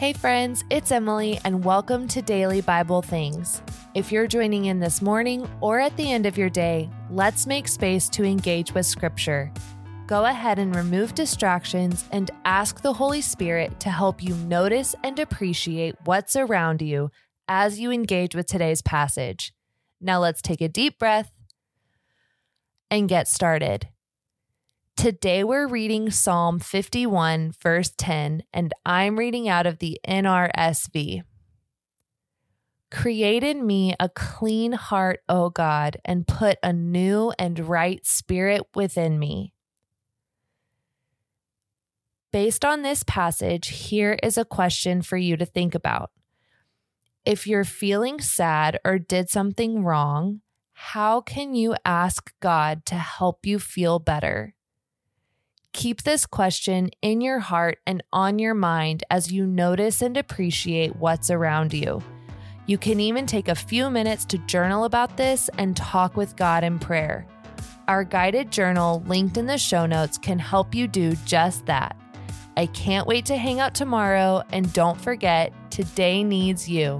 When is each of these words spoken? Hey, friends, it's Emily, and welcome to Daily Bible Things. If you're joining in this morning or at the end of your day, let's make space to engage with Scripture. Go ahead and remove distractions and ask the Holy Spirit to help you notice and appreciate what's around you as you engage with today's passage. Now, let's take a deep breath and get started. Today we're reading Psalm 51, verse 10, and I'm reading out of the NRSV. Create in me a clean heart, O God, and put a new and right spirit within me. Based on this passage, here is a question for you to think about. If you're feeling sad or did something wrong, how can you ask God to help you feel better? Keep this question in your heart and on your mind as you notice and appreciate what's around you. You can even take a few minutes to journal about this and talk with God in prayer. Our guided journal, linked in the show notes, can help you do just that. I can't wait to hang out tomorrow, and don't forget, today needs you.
Hey, 0.00 0.14
friends, 0.14 0.64
it's 0.70 0.92
Emily, 0.92 1.38
and 1.44 1.62
welcome 1.62 2.08
to 2.08 2.22
Daily 2.22 2.62
Bible 2.62 3.02
Things. 3.02 3.60
If 3.94 4.10
you're 4.10 4.26
joining 4.26 4.64
in 4.64 4.80
this 4.80 5.02
morning 5.02 5.46
or 5.60 5.78
at 5.78 5.94
the 5.98 6.10
end 6.10 6.24
of 6.24 6.38
your 6.38 6.48
day, 6.48 6.88
let's 7.10 7.46
make 7.46 7.68
space 7.68 8.08
to 8.08 8.24
engage 8.24 8.72
with 8.72 8.86
Scripture. 8.86 9.52
Go 10.06 10.24
ahead 10.24 10.58
and 10.58 10.74
remove 10.74 11.14
distractions 11.14 12.06
and 12.12 12.30
ask 12.46 12.80
the 12.80 12.94
Holy 12.94 13.20
Spirit 13.20 13.78
to 13.80 13.90
help 13.90 14.22
you 14.22 14.34
notice 14.36 14.94
and 15.04 15.18
appreciate 15.18 15.96
what's 16.06 16.34
around 16.34 16.80
you 16.80 17.10
as 17.46 17.78
you 17.78 17.90
engage 17.90 18.34
with 18.34 18.46
today's 18.46 18.80
passage. 18.80 19.52
Now, 20.00 20.18
let's 20.20 20.40
take 20.40 20.62
a 20.62 20.68
deep 20.68 20.98
breath 20.98 21.30
and 22.90 23.06
get 23.06 23.28
started. 23.28 23.88
Today 24.96 25.44
we're 25.44 25.66
reading 25.66 26.10
Psalm 26.10 26.58
51, 26.58 27.52
verse 27.62 27.92
10, 27.96 28.42
and 28.52 28.72
I'm 28.84 29.18
reading 29.18 29.48
out 29.48 29.66
of 29.66 29.78
the 29.78 29.98
NRSV. 30.06 31.22
Create 32.90 33.42
in 33.42 33.66
me 33.66 33.94
a 33.98 34.08
clean 34.08 34.72
heart, 34.72 35.20
O 35.28 35.48
God, 35.48 35.96
and 36.04 36.26
put 36.26 36.58
a 36.62 36.72
new 36.72 37.32
and 37.38 37.58
right 37.60 38.04
spirit 38.04 38.62
within 38.74 39.18
me. 39.18 39.54
Based 42.32 42.64
on 42.64 42.82
this 42.82 43.02
passage, 43.02 43.68
here 43.68 44.18
is 44.22 44.36
a 44.36 44.44
question 44.44 45.02
for 45.02 45.16
you 45.16 45.36
to 45.36 45.46
think 45.46 45.74
about. 45.74 46.10
If 47.24 47.46
you're 47.46 47.64
feeling 47.64 48.20
sad 48.20 48.78
or 48.84 48.98
did 48.98 49.30
something 49.30 49.82
wrong, 49.82 50.40
how 50.72 51.20
can 51.20 51.54
you 51.54 51.74
ask 51.84 52.32
God 52.40 52.84
to 52.86 52.96
help 52.96 53.46
you 53.46 53.58
feel 53.58 53.98
better? 53.98 54.54
Keep 55.72 56.02
this 56.02 56.26
question 56.26 56.90
in 57.00 57.20
your 57.20 57.38
heart 57.38 57.78
and 57.86 58.02
on 58.12 58.38
your 58.38 58.54
mind 58.54 59.04
as 59.08 59.30
you 59.30 59.46
notice 59.46 60.02
and 60.02 60.16
appreciate 60.16 60.96
what's 60.96 61.30
around 61.30 61.72
you. 61.72 62.02
You 62.66 62.76
can 62.76 63.00
even 63.00 63.24
take 63.24 63.48
a 63.48 63.54
few 63.54 63.88
minutes 63.88 64.24
to 64.26 64.38
journal 64.38 64.84
about 64.84 65.16
this 65.16 65.48
and 65.58 65.76
talk 65.76 66.16
with 66.16 66.36
God 66.36 66.64
in 66.64 66.78
prayer. 66.78 67.26
Our 67.88 68.04
guided 68.04 68.50
journal, 68.50 69.02
linked 69.06 69.36
in 69.36 69.46
the 69.46 69.58
show 69.58 69.86
notes, 69.86 70.18
can 70.18 70.38
help 70.38 70.74
you 70.74 70.86
do 70.86 71.14
just 71.24 71.66
that. 71.66 71.96
I 72.56 72.66
can't 72.66 73.06
wait 73.06 73.24
to 73.26 73.36
hang 73.36 73.60
out 73.60 73.74
tomorrow, 73.74 74.42
and 74.50 74.72
don't 74.72 75.00
forget, 75.00 75.52
today 75.70 76.22
needs 76.22 76.68
you. 76.68 76.98